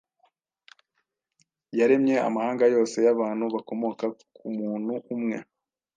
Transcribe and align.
yaremye 1.79 2.15
amahanga 2.27 2.63
yose 2.75 2.97
y’abantu, 3.05 3.43
bakomoka 3.55 4.05
ku 4.35 4.45
muntu 4.57 4.93
umwe, 5.13 5.37